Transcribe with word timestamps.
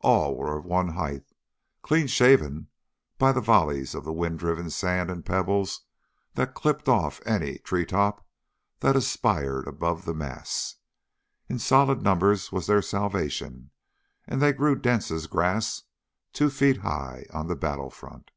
All 0.00 0.36
were 0.36 0.58
of 0.58 0.66
one 0.66 0.88
height, 0.88 1.24
clean 1.80 2.06
shaven 2.06 2.68
by 3.16 3.32
the 3.32 3.40
volleys 3.40 3.94
of 3.94 4.04
the 4.04 4.12
wind 4.12 4.38
driven 4.38 4.68
sand 4.68 5.10
and 5.10 5.24
pebbles 5.24 5.80
that 6.34 6.52
clipped 6.52 6.90
off 6.90 7.22
any 7.24 7.56
treetop 7.56 8.22
that 8.80 8.96
aspired 8.96 9.66
above 9.66 10.04
the 10.04 10.12
mass. 10.12 10.74
In 11.48 11.58
solid 11.58 12.02
numbers 12.02 12.52
was 12.52 12.66
their 12.66 12.82
salvation, 12.82 13.70
and 14.26 14.42
they 14.42 14.52
grew 14.52 14.76
dense 14.76 15.10
as 15.10 15.26
grass, 15.26 15.84
two 16.34 16.50
feet 16.50 16.80
high 16.82 17.24
on 17.32 17.46
the 17.46 17.56
battlefront. 17.56 18.30